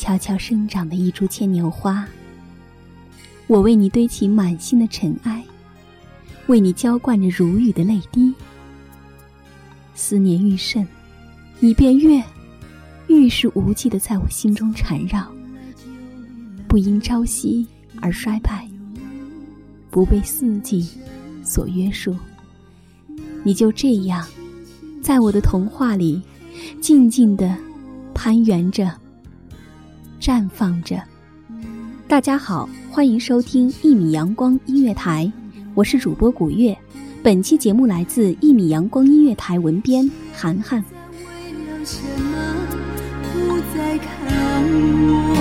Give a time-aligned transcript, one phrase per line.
[0.00, 2.08] 悄悄生长的一株牵牛花。
[3.46, 5.44] 我为你堆起满心的尘埃，
[6.46, 8.32] 为你浇灌着如雨的泪滴。
[9.94, 10.88] 思念愈甚，
[11.58, 12.24] 你便越
[13.08, 15.30] 愈是无际的在我心中缠绕。
[16.66, 17.66] 不因朝夕
[18.00, 18.66] 而衰败，
[19.90, 20.88] 不被四季
[21.44, 22.16] 所约束。
[23.42, 24.26] 你就这样，
[25.02, 26.22] 在我的童话里，
[26.80, 27.54] 静静地
[28.14, 28.90] 攀援着，
[30.20, 31.02] 绽放着。
[32.06, 35.32] 大家好，欢迎收听一米阳光音乐台，
[35.74, 36.76] 我是主播古月。
[37.22, 40.84] 本期节目来自一米阳光音乐台文编涵涵。
[41.12, 41.24] 为
[41.66, 42.36] 了什么
[43.32, 44.62] 不再看
[45.08, 45.36] 我？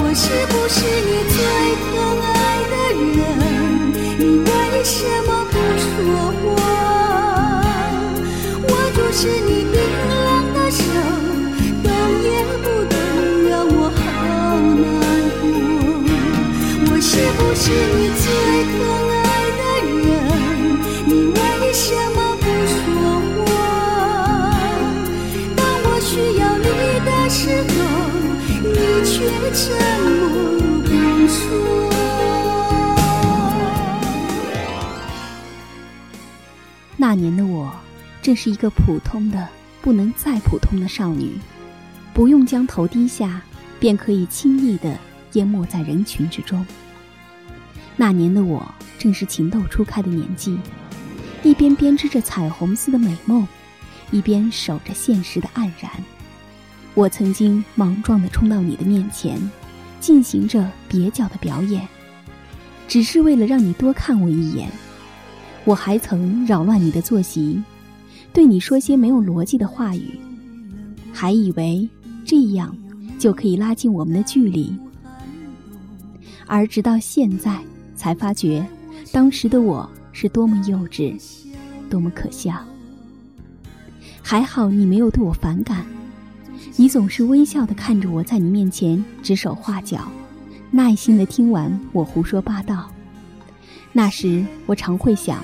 [0.00, 1.27] 我是不是你
[17.38, 18.24] 不是你最
[18.64, 18.76] 疼
[19.08, 19.16] 爱
[19.56, 19.62] 的
[19.96, 20.04] 人？
[21.06, 21.38] 你为
[21.72, 22.76] 什么不说
[23.46, 23.48] 话？
[25.56, 26.66] 当我需要你
[27.06, 27.40] 的时
[27.72, 27.74] 候，
[28.62, 29.14] 你却
[29.54, 29.62] 沉
[30.02, 30.18] 默
[30.82, 30.88] 不
[31.28, 31.36] 说。
[36.96, 37.72] 那年的我，
[38.20, 39.48] 正是一个普通的
[39.80, 41.38] 不能再普通的少女，
[42.12, 43.40] 不用将头低下，
[43.78, 44.98] 便可以轻易的
[45.34, 46.66] 淹没在人群之中。
[48.00, 48.64] 那年的我，
[48.96, 50.56] 正是情窦初开的年纪，
[51.42, 53.46] 一边编织着彩虹似的美梦，
[54.12, 55.90] 一边守着现实的黯然。
[56.94, 59.36] 我曾经莽撞地冲到你的面前，
[59.98, 61.86] 进行着蹩脚的表演，
[62.86, 64.70] 只是为了让你多看我一眼。
[65.64, 67.60] 我还曾扰乱你的作息，
[68.32, 70.20] 对你说些没有逻辑的话语，
[71.12, 71.88] 还以为
[72.24, 72.74] 这样
[73.18, 74.72] 就可以拉近我们的距离。
[76.46, 77.60] 而直到现在，
[77.98, 78.64] 才发觉
[79.10, 81.20] 当时的我是多么幼稚，
[81.90, 82.54] 多么可笑。
[84.22, 85.84] 还好你没有对我反感，
[86.76, 90.08] 你总是微笑的看着我在你面前指手画脚，
[90.70, 92.88] 耐心的听完我胡说八道。
[93.92, 95.42] 那时我常会想。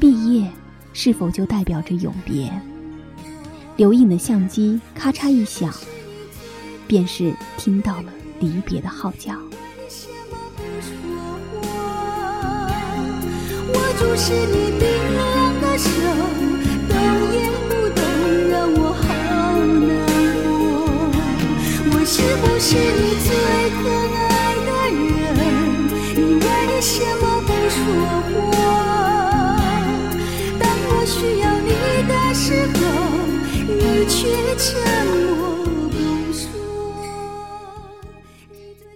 [0.00, 0.48] 毕业
[0.92, 2.50] 是否就代表着永别？
[3.76, 5.74] 留影的相机咔嚓一响，
[6.86, 9.34] 便是听到了离别的号角。
[14.08, 15.90] 不是你冰冷的手，
[16.88, 16.96] 动
[17.34, 17.38] 也
[17.68, 18.00] 不动，
[18.48, 19.06] 让我好
[19.84, 19.92] 难
[20.44, 20.48] 过。
[21.92, 23.28] 我是不是你最
[23.76, 23.78] 疼
[24.16, 24.26] 爱
[24.64, 25.36] 的人？
[26.16, 26.46] 你为
[26.80, 27.78] 什么不说
[28.32, 28.56] 话？
[30.58, 31.70] 当我需要你
[32.08, 32.42] 的时
[32.78, 32.80] 候，
[33.68, 33.76] 你
[34.08, 34.16] 却
[34.56, 34.66] 沉
[35.06, 35.28] 默
[35.90, 35.94] 不
[36.32, 36.40] 说。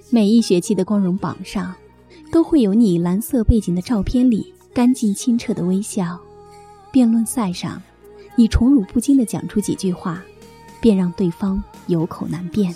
[0.09, 1.75] 每一学期的光荣榜上，
[2.33, 6.19] 都会有你蓝色背景的照片里干净清澈的微笑。
[6.91, 7.83] 辩论赛上，
[8.37, 10.23] 你宠辱不惊地讲出几句话，
[10.81, 12.75] 便让对方有口难辩。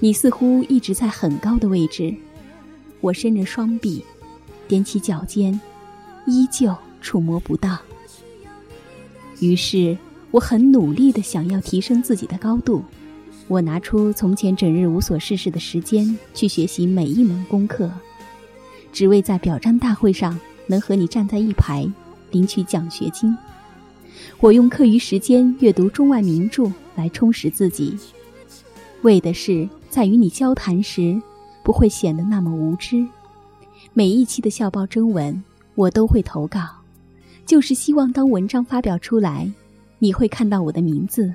[0.00, 2.14] 你似乎一直在很高的位置，
[3.00, 4.04] 我伸着双臂，
[4.68, 5.58] 踮起脚尖，
[6.26, 7.78] 依旧触摸不到。
[9.40, 9.96] 于是，
[10.30, 12.82] 我很努力的想要提升自己的高度。
[13.48, 17.90] 我拿出从前整日无所事事的时间去学习每一门功课，
[18.92, 21.90] 只为在表彰大会上能和你站在一排，
[22.30, 23.36] 领取奖学金。
[24.40, 27.96] 我用课余时间阅读中外名著来充实自己，
[29.02, 31.20] 为的是在与你交谈时
[31.62, 33.06] 不会显得那么无知。
[33.92, 35.42] 每一期的校报征文，
[35.74, 36.60] 我都会投稿，
[37.44, 39.50] 就是希望当文章发表出来，
[39.98, 41.34] 你会看到我的名字。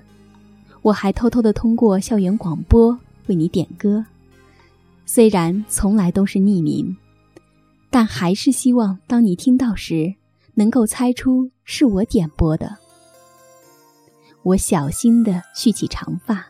[0.82, 2.98] 我还偷偷的通过校园广播
[3.28, 4.06] 为你点歌，
[5.06, 6.96] 虽然从来都是匿名，
[7.90, 10.16] 但还是希望当你听到时，
[10.56, 12.78] 能够猜出是我点播的。
[14.44, 16.46] 我小心的蓄起长发，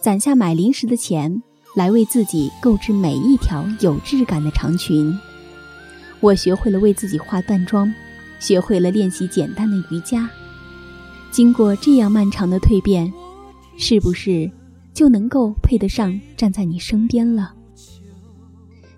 [0.00, 1.42] 攒下买零食的钱，
[1.74, 5.16] 来为自己购置每一条有质感的长裙。
[6.20, 7.92] 我学会了为自己化淡妆，
[8.38, 10.28] 学会了练习简单的瑜伽。
[11.30, 13.12] 经过这样漫长的蜕变。
[13.78, 14.48] 是不是
[14.92, 17.54] 就能够配得上站在你身边了？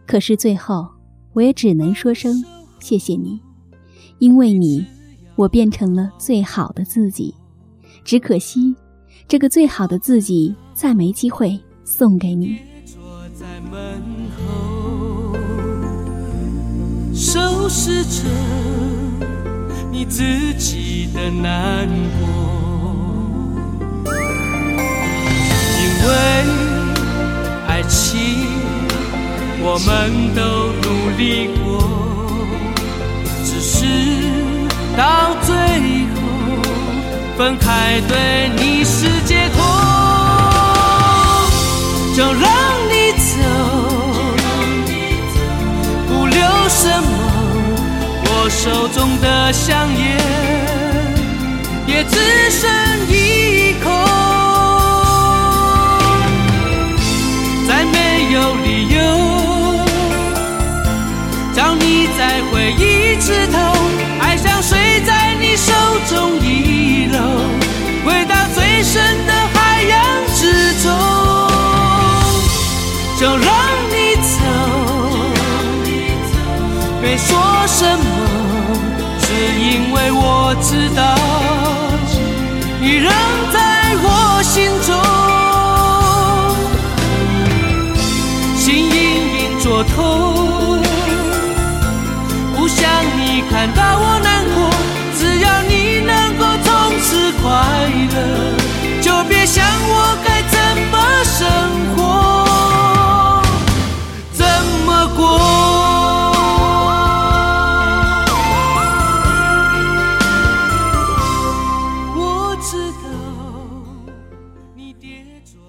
[0.05, 0.87] 可是最后，
[1.35, 2.33] 我也只能说声
[2.81, 3.41] 谢谢你，
[4.19, 4.87] 因为你，
[5.35, 7.35] 我变成了最好的自己。
[8.05, 8.75] 只可惜，
[9.27, 12.57] 这个最好的自己再没机会送给你。
[12.87, 13.03] 坐
[13.35, 14.01] 在门
[14.37, 15.35] 后，
[17.13, 18.29] 收拾着
[19.91, 20.23] 你自
[20.55, 21.89] 己的难
[22.21, 22.29] 过。
[25.81, 26.13] 因为
[27.67, 28.21] 爱情，
[29.63, 30.43] 我们都
[31.65, 31.83] 过，
[33.45, 33.87] 只是
[34.97, 35.55] 到最
[36.11, 36.17] 后
[37.37, 39.44] 分开，对你世界
[62.17, 63.59] 在回忆枝头，
[64.21, 65.73] 爱像水在你手
[66.09, 67.19] 中遗漏，
[68.05, 70.43] 回到最深的海洋之
[70.83, 70.93] 中。
[73.19, 73.49] 就让
[73.91, 74.37] 你走，
[77.01, 77.27] 没说
[77.67, 78.05] 什么，
[79.21, 79.27] 只
[79.59, 81.03] 因为我知道，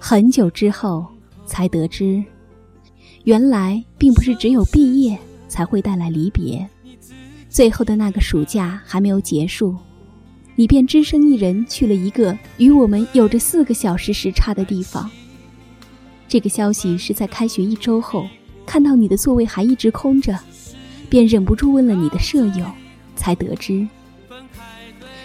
[0.08, 1.04] 很久之后
[1.46, 2.22] 才得知。
[3.24, 5.18] 原来并不是只有毕业
[5.48, 6.64] 才会带来离别，
[7.48, 9.74] 最后的那个暑假还没有结束，
[10.54, 15.10] 你便只身一人去了一个与我们有着四个小时时差的地方。
[16.28, 18.28] 这个消息是在开学一周后，
[18.64, 20.38] 看到你的座位还一直空着，
[21.10, 22.64] 便忍不住问了你的舍友，
[23.16, 23.84] 才得知，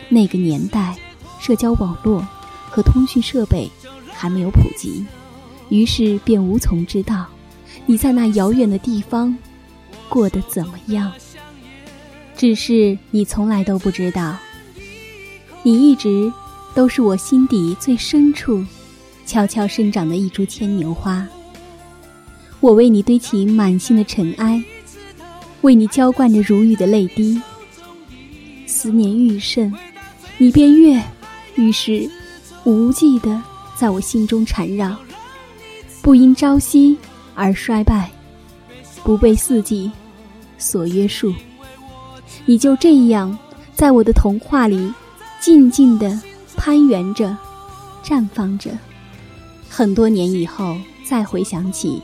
[0.09, 0.97] 那个年代，
[1.39, 2.27] 社交网络
[2.67, 3.69] 和通讯设备
[4.21, 5.03] 还没有普及，
[5.69, 7.25] 于是便无从知道。
[7.87, 9.35] 你在那遥远的地方
[10.07, 11.11] 过得怎么样？
[12.37, 14.37] 只是你从来都不知道，
[15.63, 16.31] 你一直
[16.75, 18.63] 都是我心底最深处
[19.25, 21.27] 悄悄生长的一株牵牛花。
[22.59, 24.63] 我为你堆起满心的尘埃，
[25.61, 27.41] 为你浇灌着如雨的泪滴。
[28.67, 29.73] 思念愈甚，
[30.37, 31.01] 你便越
[31.55, 32.07] 于是
[32.65, 33.41] 无际的
[33.81, 34.95] 在我心中缠绕，
[36.03, 36.95] 不因朝夕。
[37.33, 38.11] 而衰败，
[39.03, 39.89] 不被四季
[40.59, 41.33] 所约束，
[42.45, 43.35] 你就这样
[43.73, 44.93] 在我的童话里
[45.39, 46.21] 静静地
[46.55, 47.35] 攀援着，
[48.03, 48.69] 绽放着。
[49.67, 51.99] 很多年以后再回想起，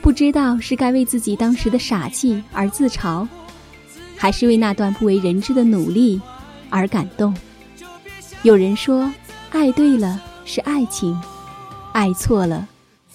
[0.00, 3.28] 不知道是该为自己当时的傻气而自嘲，
[4.16, 6.20] 还是为那段不为人知的努力
[6.70, 7.32] 而感动。
[8.42, 9.08] 有人说，
[9.50, 10.20] 爱对了
[10.52, 11.16] 是爱情，
[11.92, 12.66] 爱错了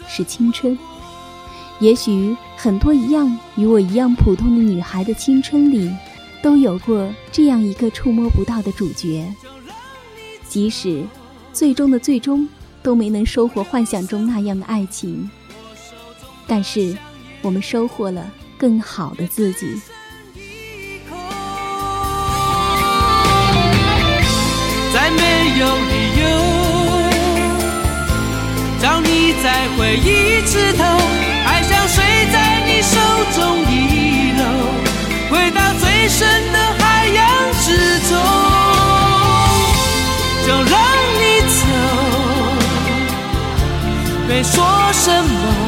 [0.08, 0.80] 是青春。
[1.82, 5.94] 也许很多一样与我一样普通的女孩的青春里，
[6.42, 9.30] 都有过这样一个触摸不到的主角。
[10.48, 11.04] 即使
[11.51, 12.48] 最终的最终
[12.82, 15.30] 都没能收获幻想中那样的爱情，
[16.48, 16.98] 但是
[17.42, 19.77] 我们收获了更好的自己。
[24.94, 26.54] 在没有理由，
[29.17, 30.84] 你在回忆枝头，
[31.45, 32.03] 爱像水
[32.34, 33.00] 在你手
[33.34, 34.43] 中遗漏，
[35.31, 37.25] 回到最深的海洋
[37.62, 38.12] 之中，
[40.45, 40.75] 就让
[41.15, 41.63] 你走，
[44.27, 44.53] 没说
[44.91, 45.64] 什么，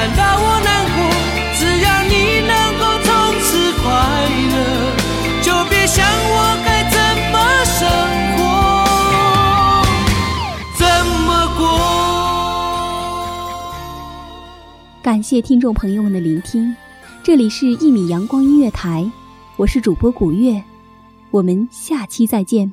[0.00, 0.96] 看到我难过。
[1.58, 3.84] 只要你能够从此快
[4.48, 4.56] 乐，
[5.42, 6.96] 就别想我该怎
[7.30, 7.84] 么生
[8.38, 8.40] 活，
[10.78, 11.28] 怎么
[11.58, 11.60] 过。
[15.02, 16.74] 感谢听众朋友们的聆听，
[17.22, 19.06] 这里是一米阳光音乐台，
[19.56, 20.64] 我是主播古月，
[21.30, 22.72] 我们下期再见。